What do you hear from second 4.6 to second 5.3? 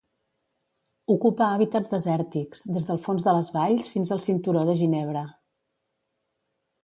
de ginebre.